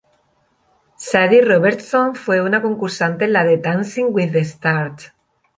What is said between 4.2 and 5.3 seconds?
the Stars".